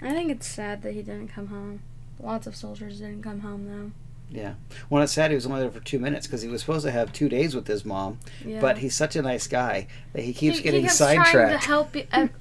I 0.02 0.10
think 0.10 0.30
it's 0.30 0.46
sad 0.46 0.82
that 0.82 0.92
he 0.92 1.02
didn't 1.02 1.28
come 1.28 1.46
home. 1.48 1.80
Lots 2.20 2.46
of 2.46 2.54
soldiers 2.56 2.98
didn't 2.98 3.22
come 3.22 3.40
home 3.40 3.66
though. 3.66 4.38
yeah. 4.38 4.54
Well, 4.90 5.02
it's 5.02 5.12
sad 5.12 5.30
he 5.30 5.34
was 5.34 5.46
only 5.46 5.60
there 5.60 5.70
for 5.70 5.80
two 5.80 5.98
minutes 5.98 6.26
because 6.26 6.42
he 6.42 6.48
was 6.48 6.60
supposed 6.60 6.84
to 6.84 6.90
have 6.90 7.12
two 7.12 7.28
days 7.28 7.54
with 7.54 7.66
his 7.66 7.84
mom. 7.84 8.18
Yeah. 8.44 8.60
But 8.60 8.78
he's 8.78 8.94
such 8.94 9.16
a 9.16 9.22
nice 9.22 9.46
guy 9.46 9.86
that 10.12 10.22
he 10.22 10.32
keeps 10.32 10.58
he, 10.58 10.62
getting 10.62 10.82
he 10.82 10.86
kept 10.88 10.98
trying 10.98 11.18
to 11.18 11.24
sidetracked. 11.24 11.64
help 11.64 11.96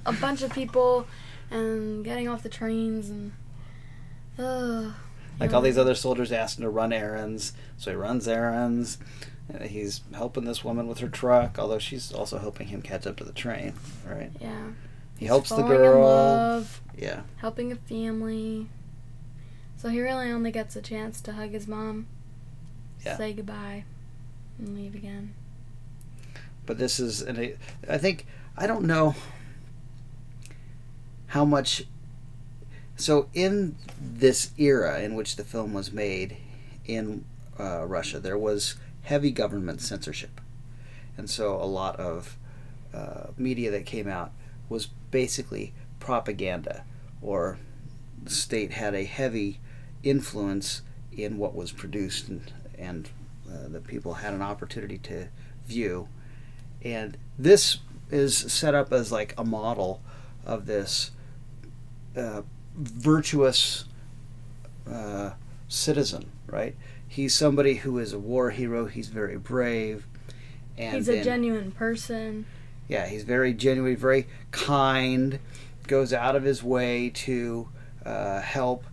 a 0.06 0.12
bunch 0.20 0.42
of 0.42 0.52
people 0.52 1.06
and 1.50 2.04
getting 2.04 2.28
off 2.28 2.42
the 2.42 2.48
trains 2.48 3.08
and 3.10 3.32
uh, 4.38 4.92
Like 5.40 5.52
all 5.52 5.62
these 5.62 5.78
other 5.78 5.94
soldiers 5.94 6.32
asked 6.32 6.58
him 6.58 6.64
to 6.64 6.70
run 6.70 6.92
errands, 6.92 7.52
so 7.78 7.90
he 7.90 7.96
runs 7.96 8.26
errands. 8.28 8.98
Uh, 9.52 9.64
He's 9.64 10.00
helping 10.14 10.44
this 10.44 10.64
woman 10.64 10.86
with 10.88 10.98
her 10.98 11.08
truck, 11.08 11.58
although 11.58 11.78
she's 11.78 12.12
also 12.12 12.38
helping 12.38 12.68
him 12.68 12.82
catch 12.82 13.06
up 13.06 13.16
to 13.18 13.24
the 13.24 13.32
train, 13.32 13.74
right? 14.06 14.30
yeah 14.40 14.68
He 15.18 15.26
helps 15.26 15.50
the 15.50 15.62
girl. 15.62 16.36
love, 16.36 16.80
Yeah. 16.96 17.22
helping 17.36 17.70
a 17.72 17.76
family. 17.76 18.68
So 19.76 19.88
he 19.88 20.00
really 20.00 20.30
only 20.30 20.50
gets 20.50 20.74
a 20.76 20.82
chance 20.82 21.20
to 21.22 21.32
hug 21.34 21.50
his 21.50 21.68
mom, 21.68 22.06
Yeah. 23.04 23.16
say 23.16 23.32
goodbye, 23.32 23.84
and 24.58 24.74
leave 24.74 24.94
again. 24.94 25.34
But 26.64 26.78
this 26.78 26.98
is, 26.98 27.22
and 27.22 27.38
I, 27.38 27.54
I 27.88 27.98
think 27.98 28.26
I 28.56 28.66
don't 28.66 28.84
know 28.84 29.14
how 31.28 31.44
much. 31.44 31.84
So 32.96 33.28
in 33.34 33.76
this 34.00 34.50
era 34.58 35.00
in 35.00 35.14
which 35.14 35.36
the 35.36 35.44
film 35.44 35.74
was 35.74 35.92
made 35.92 36.38
in 36.86 37.24
uh, 37.60 37.84
Russia, 37.84 38.18
there 38.18 38.38
was 38.38 38.76
heavy 39.06 39.30
government 39.30 39.80
censorship, 39.80 40.40
and 41.16 41.28
so 41.28 41.56
a 41.56 41.64
lot 41.64 41.96
of 41.96 42.36
uh, 42.94 43.28
media 43.36 43.70
that 43.70 43.86
came 43.86 44.08
out 44.08 44.32
was 44.68 44.86
basically 45.10 45.72
propaganda, 45.98 46.84
or 47.20 47.58
the 48.22 48.30
state 48.30 48.72
had 48.72 48.94
a 48.94 49.04
heavy 49.04 49.58
influence 50.02 50.82
in 51.12 51.38
what 51.38 51.54
was 51.54 51.72
produced 51.72 52.28
and 52.28 52.52
and 52.78 53.10
uh, 53.50 53.68
that 53.68 53.86
people 53.86 54.14
had 54.14 54.34
an 54.34 54.42
opportunity 54.42 54.98
to 54.98 55.28
view 55.66 56.08
and 56.82 57.16
this 57.38 57.78
is 58.10 58.36
set 58.36 58.74
up 58.74 58.92
as 58.92 59.10
like 59.10 59.34
a 59.36 59.44
model 59.44 60.00
of 60.44 60.66
this 60.66 61.10
uh, 62.16 62.42
virtuous 62.76 63.84
uh, 64.90 65.30
citizen, 65.68 66.30
right? 66.46 66.76
He's 67.08 67.34
somebody 67.34 67.74
who 67.76 67.98
is 67.98 68.12
a 68.12 68.18
war 68.18 68.50
hero. 68.50 68.86
He's 68.86 69.08
very 69.08 69.36
brave, 69.38 70.06
and 70.76 70.96
He's 70.96 71.06
then, 71.06 71.18
a 71.18 71.24
genuine 71.24 71.72
person. 71.72 72.46
yeah, 72.88 73.06
he's 73.06 73.22
very 73.24 73.52
genuine, 73.54 73.96
very 73.96 74.26
kind. 74.50 75.38
Goes 75.86 76.12
out 76.12 76.34
of 76.36 76.42
his 76.42 76.62
way 76.62 77.10
to 77.10 77.68
uh, 78.04 78.40
help 78.40 78.84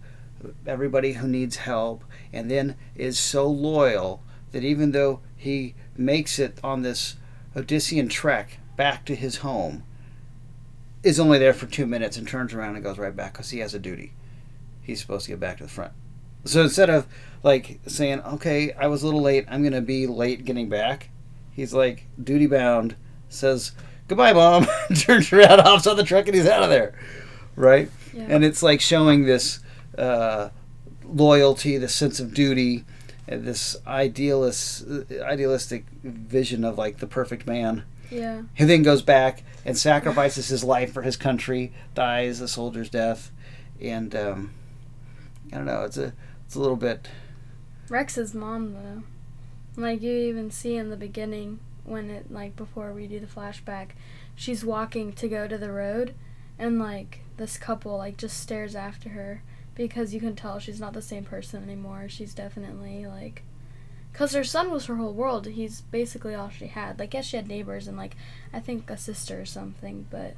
everybody 0.67 1.13
who 1.13 1.27
needs 1.27 1.55
help, 1.57 2.03
and 2.31 2.49
then 2.51 2.75
is 2.95 3.17
so 3.17 3.47
loyal 3.47 4.21
that 4.51 4.63
even 4.63 4.91
though 4.91 5.21
he 5.35 5.73
makes 5.97 6.37
it 6.37 6.59
on 6.63 6.81
this 6.83 7.15
Odyssean 7.55 8.09
trek 8.09 8.59
back 8.77 9.05
to 9.05 9.15
his 9.15 9.37
home, 9.37 9.83
is 11.01 11.19
only 11.19 11.39
there 11.39 11.53
for 11.53 11.65
two 11.65 11.85
minutes 11.87 12.15
and 12.17 12.27
turns 12.27 12.53
around 12.53 12.75
and 12.75 12.83
goes 12.83 12.97
right 12.99 13.15
back 13.15 13.33
because 13.33 13.49
he 13.49 13.59
has 13.59 13.73
a 13.73 13.79
duty. 13.79 14.13
He's 14.81 15.01
supposed 15.01 15.25
to 15.25 15.31
get 15.31 15.39
back 15.39 15.57
to 15.57 15.63
the 15.63 15.69
front. 15.69 15.93
So 16.45 16.61
instead 16.61 16.89
of 16.89 17.07
like 17.43 17.79
saying, 17.87 18.21
"Okay, 18.21 18.71
I 18.73 18.87
was 18.87 19.03
a 19.03 19.05
little 19.05 19.21
late. 19.21 19.45
I'm 19.49 19.63
gonna 19.63 19.81
be 19.81 20.07
late 20.07 20.45
getting 20.45 20.69
back," 20.69 21.09
he's 21.51 21.73
like 21.73 22.05
duty 22.21 22.47
bound. 22.47 22.95
Says 23.29 23.71
goodbye, 24.07 24.33
mom. 24.33 24.67
turns 24.95 25.31
around, 25.33 25.59
hops 25.59 25.87
on 25.87 25.97
the 25.97 26.03
truck, 26.03 26.27
and 26.27 26.35
he's 26.35 26.47
out 26.47 26.63
of 26.63 26.69
there. 26.69 26.93
Right? 27.55 27.89
Yeah. 28.13 28.25
And 28.29 28.43
it's 28.43 28.61
like 28.63 28.81
showing 28.81 29.25
this 29.25 29.59
uh, 29.97 30.49
loyalty, 31.03 31.77
this 31.77 31.95
sense 31.95 32.19
of 32.19 32.33
duty, 32.33 32.85
and 33.27 33.43
this 33.43 33.75
idealist, 33.87 34.85
idealistic 35.21 35.85
vision 36.03 36.63
of 36.63 36.77
like 36.77 36.97
the 36.97 37.07
perfect 37.07 37.47
man. 37.47 37.83
yeah. 38.09 38.43
He 38.53 38.65
then 38.65 38.83
goes 38.83 39.01
back 39.01 39.43
and 39.65 39.77
sacrifices 39.77 40.47
his 40.49 40.63
life 40.63 40.93
for 40.93 41.01
his 41.03 41.15
country, 41.17 41.73
dies 41.95 42.41
a 42.41 42.47
soldier's 42.47 42.89
death, 42.89 43.31
and 43.81 44.15
um, 44.15 44.51
I 45.51 45.57
don't 45.57 45.65
know. 45.65 45.83
It's 45.83 45.97
a 45.97 46.13
it's 46.45 46.55
a 46.55 46.59
little 46.59 46.75
bit 46.75 47.09
Rex's 47.89 48.33
mom 48.33 48.73
though. 48.73 49.03
Like 49.81 50.01
you 50.01 50.11
even 50.11 50.51
see 50.51 50.75
in 50.75 50.89
the 50.89 50.97
beginning 50.97 51.59
when 51.83 52.09
it 52.09 52.31
like 52.31 52.55
before 52.55 52.93
we 52.93 53.07
do 53.07 53.19
the 53.19 53.27
flashback, 53.27 53.89
she's 54.35 54.63
walking 54.63 55.13
to 55.13 55.27
go 55.27 55.47
to 55.47 55.57
the 55.57 55.71
road 55.71 56.13
and 56.57 56.79
like 56.79 57.21
this 57.37 57.57
couple 57.57 57.97
like 57.97 58.17
just 58.17 58.39
stares 58.39 58.75
after 58.75 59.09
her 59.09 59.43
because 59.75 60.13
you 60.13 60.19
can 60.19 60.35
tell 60.35 60.59
she's 60.59 60.79
not 60.79 60.93
the 60.93 61.01
same 61.01 61.23
person 61.23 61.63
anymore. 61.63 62.07
She's 62.07 62.33
definitely 62.33 63.05
like 63.05 63.43
cuz 64.13 64.33
her 64.33 64.43
son 64.43 64.71
was 64.71 64.85
her 64.85 64.95
whole 64.95 65.13
world. 65.13 65.47
He's 65.47 65.81
basically 65.81 66.35
all 66.35 66.49
she 66.49 66.67
had. 66.67 66.99
Like 66.99 67.13
yes, 67.13 67.25
she 67.25 67.35
had 67.35 67.47
neighbors 67.47 67.87
and 67.87 67.97
like 67.97 68.15
I 68.53 68.59
think 68.59 68.89
a 68.89 68.97
sister 68.97 69.41
or 69.41 69.45
something, 69.45 70.07
but 70.09 70.35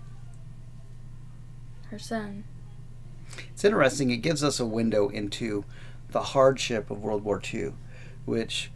her 1.92 2.00
son. 2.00 2.46
it's 3.54 3.64
interesting. 3.64 4.10
It 4.10 4.18
gives 4.18 4.44
us 4.44 4.60
a 4.60 4.66
window 4.66 5.10
into 5.10 5.64
the 6.16 6.22
hardship 6.22 6.90
of 6.90 7.04
World 7.04 7.26
War 7.26 7.42
II, 7.54 7.74
which 8.24 8.72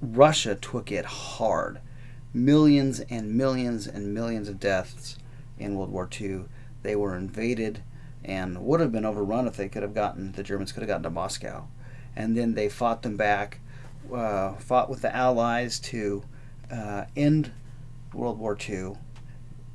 Russia 0.00 0.56
took 0.56 0.90
it 0.90 1.04
hard. 1.04 1.78
Millions 2.34 2.98
and 3.08 3.36
millions 3.36 3.86
and 3.86 4.12
millions 4.12 4.48
of 4.48 4.58
deaths 4.58 5.16
in 5.60 5.76
World 5.76 5.92
War 5.92 6.08
II. 6.20 6.46
They 6.82 6.96
were 6.96 7.16
invaded 7.16 7.84
and 8.24 8.64
would 8.64 8.80
have 8.80 8.90
been 8.90 9.04
overrun 9.04 9.46
if 9.46 9.56
they 9.56 9.68
could 9.68 9.84
have 9.84 9.94
gotten 9.94 10.32
the 10.32 10.42
Germans 10.42 10.72
could 10.72 10.80
have 10.82 10.88
gotten 10.88 11.04
to 11.04 11.10
Moscow, 11.10 11.68
and 12.16 12.36
then 12.36 12.54
they 12.54 12.68
fought 12.68 13.02
them 13.02 13.16
back, 13.16 13.60
uh, 14.12 14.54
fought 14.54 14.90
with 14.90 15.02
the 15.02 15.14
Allies 15.14 15.78
to 15.78 16.24
uh, 16.68 17.04
end 17.14 17.52
World 18.12 18.40
War 18.40 18.58
II, 18.68 18.94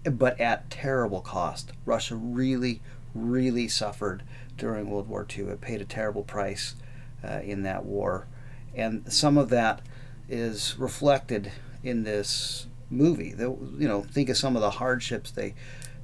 but 0.03 0.38
at 0.41 0.69
terrible 0.69 1.22
cost. 1.22 1.72
Russia 1.86 2.17
really, 2.17 2.81
really 3.18 3.68
suffered 3.68 4.24
during 4.58 4.90
World 4.90 5.08
War 5.08 5.26
II. 5.30 5.46
It 5.46 5.62
paid 5.62 5.82
a 5.82 5.86
terrible 5.86 6.24
price 6.24 6.76
uh, 7.24 7.40
in 7.44 7.64
that 7.64 7.86
war, 7.86 8.28
and 8.76 9.12
some 9.12 9.38
of 9.38 9.50
that 9.50 9.82
is 10.30 10.76
reflected 10.78 11.52
in 11.84 12.04
this 12.04 12.68
movie. 12.90 13.34
The, 13.34 13.50
you 13.78 13.88
know, 13.88 14.04
think 14.04 14.30
of 14.30 14.38
some 14.38 14.56
of 14.56 14.62
the 14.62 14.72
hardships 14.72 15.32
they 15.32 15.56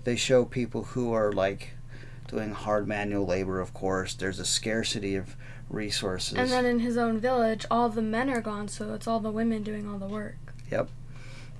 they 0.03 0.15
show 0.15 0.46
people 0.46 0.84
who 0.84 1.13
are 1.13 1.32
like 1.32 1.72
doing 2.27 2.51
hard 2.51 2.88
manual 2.88 3.25
labor. 3.25 3.60
Of 3.60 3.74
course, 3.74 4.13
there's 4.13 4.39
a 4.39 4.46
scarcity 4.46 5.15
of 5.15 5.36
resources. 5.70 6.38
And 6.38 6.50
then 6.50 6.65
in 6.65 6.79
his 6.79 6.98
own 6.98 7.20
village, 7.20 7.65
all 7.70 7.89
the 7.89 8.01
men 8.01 8.29
are 8.29 8.41
gone, 8.41 8.67
so 8.67 8.93
it's 8.93 9.08
all 9.08 9.20
the 9.20 9.32
women 9.32 9.63
doing 9.63 9.89
all 9.89 9.98
the 9.98 10.08
work. 10.08 10.36
Yep. 10.72 10.89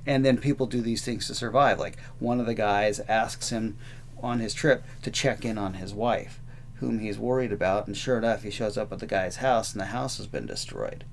And 0.06 0.26
then 0.26 0.38
people 0.38 0.66
do 0.66 0.82
these 0.82 1.04
things 1.04 1.28
to 1.28 1.36
survive. 1.36 1.80
Like 1.80 1.98
one 2.20 2.40
of 2.40 2.46
the 2.46 2.54
guys 2.54 3.00
asks 3.02 3.50
him 3.50 3.78
on 4.24 4.39
his 4.39 4.53
trip 4.53 4.84
to 5.03 5.12
check 5.12 5.46
in 5.46 5.58
on 5.58 5.75
his 5.75 5.94
wife, 5.94 6.39
whom 6.75 7.00
he's 7.00 7.20
worried 7.20 7.51
about, 7.51 7.86
and 7.88 7.96
sure 7.98 8.18
enough, 8.18 8.44
he 8.44 8.50
shows 8.50 8.77
up 8.77 8.92
at 8.92 9.00
the 9.00 9.06
guy's 9.06 9.38
house, 9.38 9.74
and 9.74 9.82
the 9.82 9.86
house 9.88 10.18
has 10.18 10.27
been 10.27 10.46
destroyed. 10.46 11.03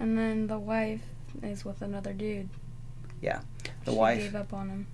And 0.00 0.16
then 0.18 0.46
the 0.46 0.58
wife 0.58 1.02
is 1.42 1.64
with 1.64 1.82
another 1.82 2.12
dude. 2.12 2.48
Yeah, 3.20 3.40
the 3.84 3.92
she 3.92 3.98
wife, 3.98 4.18
gave 4.22 4.34
up 4.34 4.52
on 4.54 4.68
him. 4.70 4.86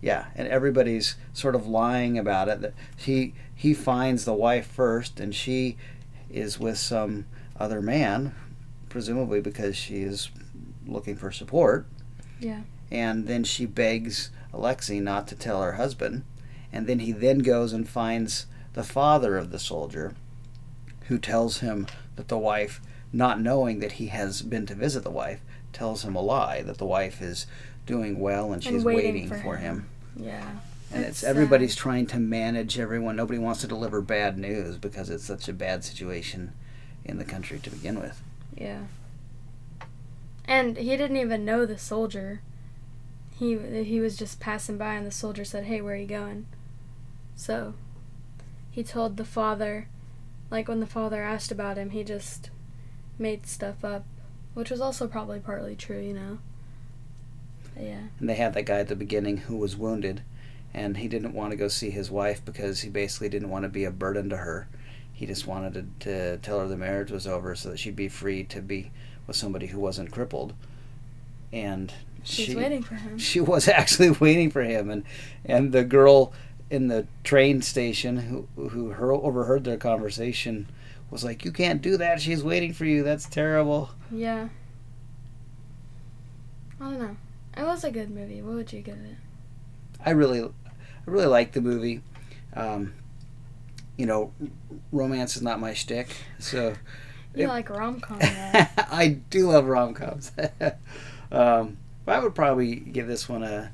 yeah, 0.00 0.26
and 0.34 0.48
everybody's 0.48 1.16
sort 1.34 1.54
of 1.54 1.66
lying 1.66 2.18
about 2.18 2.48
it. 2.48 2.60
That 2.62 2.74
he 2.96 3.34
he 3.54 3.74
finds 3.74 4.24
the 4.24 4.32
wife 4.34 4.66
first, 4.66 5.20
and 5.20 5.34
she 5.34 5.76
is 6.30 6.58
with 6.58 6.78
some 6.78 7.26
other 7.58 7.82
man, 7.82 8.34
presumably 8.88 9.40
because 9.42 9.76
she 9.76 9.96
is 10.02 10.30
looking 10.86 11.16
for 11.16 11.30
support. 11.30 11.86
Yeah. 12.40 12.62
and 12.90 13.26
then 13.26 13.44
she 13.44 13.66
begs 13.66 14.30
Alexei 14.54 14.98
not 15.00 15.28
to 15.28 15.34
tell 15.36 15.62
her 15.62 15.72
husband, 15.72 16.24
and 16.72 16.86
then 16.86 17.00
he 17.00 17.12
then 17.12 17.38
goes 17.40 17.72
and 17.72 17.88
finds 17.88 18.46
the 18.74 18.84
father 18.84 19.36
of 19.36 19.50
the 19.50 19.58
soldier, 19.58 20.14
who 21.08 21.18
tells 21.18 21.58
him 21.58 21.86
that 22.16 22.28
the 22.28 22.38
wife, 22.38 22.80
not 23.12 23.40
knowing 23.40 23.80
that 23.80 23.92
he 23.92 24.06
has 24.08 24.42
been 24.42 24.66
to 24.66 24.74
visit 24.74 25.02
the 25.02 25.10
wife, 25.10 25.40
tells 25.72 26.04
him 26.04 26.14
a 26.14 26.20
lie 26.20 26.62
that 26.62 26.78
the 26.78 26.86
wife 26.86 27.20
is 27.20 27.46
doing 27.86 28.18
well 28.20 28.52
and 28.52 28.62
she's 28.62 28.84
waiting 28.84 29.14
waiting, 29.14 29.28
for 29.28 29.38
for, 29.38 29.56
him. 29.56 29.88
him. 30.16 30.24
Yeah. 30.26 30.50
And 30.92 31.04
It's 31.04 31.22
it's 31.22 31.24
everybody's 31.24 31.72
sad. 31.74 31.78
trying 31.80 32.06
to 32.08 32.18
manage 32.18 32.78
everyone. 32.78 33.16
Nobody 33.16 33.38
wants 33.38 33.60
to 33.60 33.66
deliver 33.68 34.00
bad 34.00 34.38
news 34.38 34.76
because 34.76 35.08
it's 35.10 35.24
such 35.24 35.48
a 35.48 35.52
bad 35.52 35.84
situation 35.84 36.52
in 37.04 37.18
the 37.18 37.24
country 37.24 37.58
to 37.60 37.70
begin 37.70 37.98
with. 38.00 38.20
Yeah. 38.56 38.82
And 40.44 40.76
he 40.76 40.96
didn't 40.96 41.16
even 41.16 41.44
know 41.44 41.64
the 41.64 41.78
soldier. 41.78 42.40
He 43.38 43.56
he 43.84 44.00
was 44.00 44.16
just 44.16 44.40
passing 44.40 44.76
by, 44.78 44.94
and 44.94 45.06
the 45.06 45.12
soldier 45.12 45.44
said, 45.44 45.64
"Hey, 45.64 45.80
where 45.80 45.94
are 45.94 45.96
you 45.96 46.06
going?" 46.06 46.46
So, 47.40 47.72
he 48.70 48.84
told 48.84 49.16
the 49.16 49.24
father, 49.24 49.88
like 50.50 50.68
when 50.68 50.80
the 50.80 50.86
father 50.86 51.22
asked 51.22 51.50
about 51.50 51.78
him, 51.78 51.88
he 51.88 52.04
just 52.04 52.50
made 53.18 53.46
stuff 53.46 53.82
up, 53.82 54.04
which 54.52 54.70
was 54.70 54.82
also 54.82 55.08
probably 55.08 55.40
partly 55.40 55.74
true, 55.74 56.00
you 56.00 56.12
know. 56.12 56.38
But 57.74 57.84
yeah. 57.84 58.02
And 58.18 58.28
they 58.28 58.34
had 58.34 58.52
that 58.52 58.66
guy 58.66 58.80
at 58.80 58.88
the 58.88 58.94
beginning 58.94 59.38
who 59.38 59.56
was 59.56 59.74
wounded, 59.74 60.20
and 60.74 60.98
he 60.98 61.08
didn't 61.08 61.32
want 61.32 61.52
to 61.52 61.56
go 61.56 61.68
see 61.68 61.88
his 61.88 62.10
wife 62.10 62.44
because 62.44 62.82
he 62.82 62.90
basically 62.90 63.30
didn't 63.30 63.48
want 63.48 63.62
to 63.62 63.70
be 63.70 63.84
a 63.84 63.90
burden 63.90 64.28
to 64.28 64.36
her. 64.36 64.68
He 65.10 65.24
just 65.24 65.46
wanted 65.46 65.72
to, 66.00 66.06
to 66.06 66.36
tell 66.42 66.60
her 66.60 66.68
the 66.68 66.76
marriage 66.76 67.10
was 67.10 67.26
over 67.26 67.54
so 67.54 67.70
that 67.70 67.78
she'd 67.78 67.96
be 67.96 68.10
free 68.10 68.44
to 68.44 68.60
be 68.60 68.90
with 69.26 69.36
somebody 69.36 69.68
who 69.68 69.80
wasn't 69.80 70.12
crippled. 70.12 70.52
And 71.54 71.90
She's 72.22 72.46
she 72.48 72.54
waiting 72.54 72.82
for 72.82 72.96
him. 72.96 73.16
she 73.18 73.40
was 73.40 73.66
actually 73.66 74.10
waiting 74.10 74.50
for 74.50 74.62
him, 74.62 74.90
and 74.90 75.04
and 75.42 75.72
the 75.72 75.84
girl 75.84 76.34
in 76.70 76.88
the 76.88 77.06
train 77.24 77.62
station 77.62 78.16
who 78.18 78.46
who 78.56 78.90
her, 78.90 79.12
overheard 79.12 79.64
their 79.64 79.76
conversation 79.76 80.68
was 81.10 81.24
like, 81.24 81.44
"You 81.44 81.52
can't 81.52 81.82
do 81.82 81.96
that. 81.96 82.20
She's 82.20 82.42
waiting 82.42 82.72
for 82.72 82.84
you. 82.84 83.02
That's 83.02 83.28
terrible." 83.28 83.90
Yeah. 84.10 84.48
I 86.80 86.84
don't 86.84 86.98
know. 86.98 87.16
It 87.56 87.62
was 87.64 87.84
a 87.84 87.90
good 87.90 88.10
movie. 88.10 88.40
What 88.42 88.54
would 88.54 88.72
you 88.72 88.80
give 88.80 88.94
it? 88.96 89.16
I 90.04 90.10
really, 90.10 90.40
I 90.42 90.50
really 91.04 91.26
like 91.26 91.52
the 91.52 91.60
movie. 91.60 92.00
Um, 92.54 92.94
you 93.96 94.06
know, 94.06 94.32
romance 94.92 95.36
is 95.36 95.42
not 95.42 95.60
my 95.60 95.74
shtick, 95.74 96.08
so 96.38 96.74
You 97.34 97.44
It- 97.44 97.48
like 97.48 97.70
rom 97.70 98.00
com, 98.00 98.18
I 98.22 99.18
do 99.30 99.48
love 99.50 99.66
rom 99.66 99.94
coms. 99.94 100.32
um, 101.32 101.76
but 102.04 102.16
I 102.16 102.18
would 102.18 102.34
probably 102.34 102.76
give 102.76 103.06
this 103.06 103.28
one 103.28 103.42
a, 103.44 103.70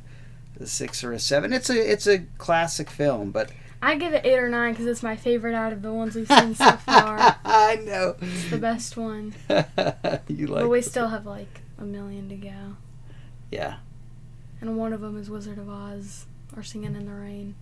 a 0.60 0.66
six 0.66 1.02
or 1.04 1.12
a 1.12 1.18
seven. 1.18 1.52
It's 1.52 1.70
a 1.70 1.92
it's 1.92 2.06
a 2.06 2.20
classic 2.38 2.90
film, 2.90 3.30
but 3.30 3.50
I 3.82 3.96
give 3.96 4.12
it 4.14 4.24
eight 4.24 4.38
or 4.38 4.48
nine 4.48 4.72
because 4.72 4.86
it's 4.86 5.02
my 5.02 5.16
favorite 5.16 5.54
out 5.54 5.72
of 5.72 5.82
the 5.82 5.92
ones 5.92 6.14
we've 6.14 6.26
seen 6.28 6.54
so 6.54 6.72
far. 6.76 7.36
I 7.44 7.76
know 7.84 8.16
It's 8.20 8.50
the 8.50 8.58
best 8.58 8.96
one. 8.96 9.34
you 10.28 10.46
like. 10.46 10.62
but 10.62 10.68
we 10.68 10.80
still 10.82 11.08
have 11.08 11.26
like 11.26 11.60
a 11.78 11.84
million 11.84 12.28
to 12.30 12.36
go. 12.36 12.76
yeah, 13.50 13.76
And 14.60 14.76
one 14.78 14.92
of 14.92 15.00
them 15.02 15.16
is 15.18 15.28
Wizard 15.30 15.58
of 15.58 15.68
Oz 15.68 16.24
or 16.56 16.62
Singing 16.62 16.94
in 16.96 17.06
the 17.06 17.12
Rain. 17.12 17.54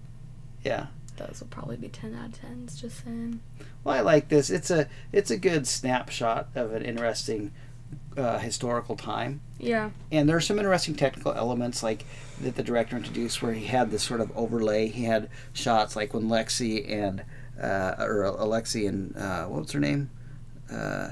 yeah. 0.62 0.86
Those 1.16 1.38
will 1.38 1.46
probably 1.46 1.76
be 1.76 1.86
10 1.88 2.12
out 2.16 2.30
of 2.30 2.40
10s, 2.40 2.76
just 2.80 3.04
saying. 3.04 3.38
Well, 3.84 3.94
I 3.94 4.00
like 4.00 4.30
this. 4.30 4.50
It's 4.50 4.68
a 4.68 4.88
it's 5.12 5.30
a 5.30 5.36
good 5.36 5.64
snapshot 5.64 6.48
of 6.56 6.72
an 6.72 6.82
interesting 6.82 7.52
uh, 8.16 8.38
historical 8.38 8.97
time. 8.97 9.40
Yeah. 9.59 9.90
and 10.12 10.28
there 10.28 10.37
are 10.37 10.40
some 10.42 10.59
interesting 10.59 10.94
technical 10.94 11.33
elements 11.33 11.83
like 11.83 12.04
that 12.40 12.54
the 12.56 12.62
director 12.62 12.97
introduced 12.97 13.40
where 13.42 13.54
he 13.54 13.64
had 13.66 13.90
this 13.90 14.02
sort 14.02 14.21
of 14.21 14.30
overlay 14.37 14.88
he 14.88 15.04
had 15.04 15.30
shots 15.54 15.97
like 15.97 16.12
when 16.12 16.25
lexi 16.25 16.85
and 16.90 17.23
uh, 17.62 17.94
or 17.99 18.25
alexi 18.38 18.87
and 18.87 19.16
uh, 19.16 19.44
what 19.47 19.62
was 19.62 19.73
her 19.73 19.80
name 19.80 20.11
uh, 20.71 21.09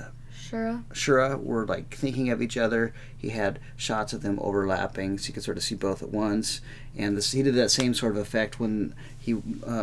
Sure. 0.49 0.82
shura 0.92 1.40
were 1.42 1.64
like 1.66 1.94
thinking 1.94 2.28
of 2.30 2.42
each 2.42 2.56
other 2.56 2.92
he 3.16 3.28
had 3.30 3.58
shots 3.76 4.12
of 4.12 4.22
them 4.22 4.38
overlapping 4.42 5.16
so 5.18 5.28
you 5.28 5.34
could 5.34 5.42
sort 5.44 5.56
of 5.56 5.62
see 5.62 5.75
both 5.76 6.02
at 6.02 6.11
once 6.11 6.61
and 6.96 7.16
this, 7.16 7.32
he 7.32 7.42
did 7.42 7.54
that 7.54 7.70
same 7.70 7.94
sort 7.94 8.12
of 8.12 8.18
effect 8.18 8.58
when 8.61 8.94
he 9.18 9.34
uh, 9.34 9.38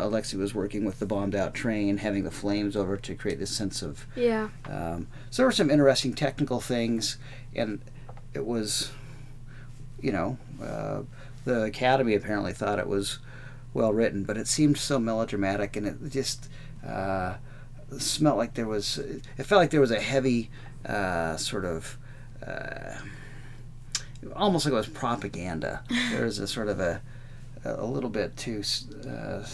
alexi 0.05 0.35
was 0.37 0.53
working 0.53 0.83
with 0.85 0.99
the 0.99 1.05
bombed 1.05 1.33
out 1.33 1.53
train 1.53 1.97
having 1.97 2.23
the 2.23 2.29
flames 2.31 2.75
over 2.75 2.97
to 2.97 3.15
create 3.15 3.39
this 3.39 3.49
sense 3.55 3.81
of 3.81 4.05
Yeah. 4.15 4.49
um, 4.69 5.07
so 5.31 5.41
there 5.41 5.47
were 5.47 5.51
some 5.53 5.71
interesting 5.71 6.13
technical 6.13 6.59
things, 6.59 7.17
and 7.55 7.79
it 8.33 8.45
was, 8.45 8.91
you 10.01 10.11
know, 10.11 10.37
uh, 10.61 11.01
the 11.45 11.63
Academy 11.63 12.13
apparently 12.15 12.53
thought 12.53 12.77
it 12.79 12.87
was 12.87 13.19
well 13.73 13.91
written, 13.93 14.23
but 14.23 14.37
it 14.37 14.47
seemed 14.47 14.77
so 14.77 14.99
melodramatic, 14.99 15.75
and 15.75 15.87
it 15.87 15.97
just 16.09 16.49
uh, 16.85 17.35
smelled 17.97 18.37
like 18.37 18.53
there 18.53 18.67
was. 18.67 18.97
It 18.97 19.43
felt 19.43 19.59
like 19.59 19.71
there 19.71 19.81
was 19.81 19.91
a 19.91 19.99
heavy 19.99 20.49
uh, 20.85 21.37
sort 21.37 21.65
of. 21.65 21.97
Uh, 22.45 22.95
almost 24.35 24.65
like 24.65 24.71
it 24.73 24.75
was 24.75 24.87
propaganda. 24.87 25.83
There 26.11 26.25
was 26.25 26.39
a 26.39 26.47
sort 26.47 26.67
of 26.67 26.79
a 26.79 27.01
a 27.65 27.85
little 27.85 28.09
bit 28.09 28.37
too 28.37 28.63
uh, 29.07 29.45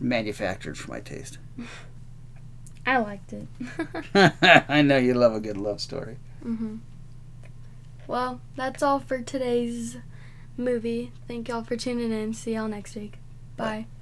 manufactured 0.00 0.76
for 0.76 0.90
my 0.90 1.00
taste. 1.00 1.38
I 2.86 2.96
liked 2.98 3.32
it. 3.34 3.46
I 4.68 4.82
know 4.82 4.96
you 4.96 5.14
love 5.14 5.34
a 5.34 5.40
good 5.40 5.56
love 5.58 5.80
story. 5.80 6.16
hmm 6.42 6.76
Well, 8.06 8.40
that's 8.56 8.82
all 8.82 8.98
for 9.00 9.20
today's 9.20 9.98
movie. 10.56 11.12
Thank 11.26 11.48
y'all 11.48 11.62
for 11.64 11.76
tuning 11.76 12.12
in. 12.12 12.32
See 12.32 12.54
y'all 12.54 12.68
next 12.68 12.96
week. 12.96 13.18
Bye. 13.56 13.86
Bye. 13.90 13.97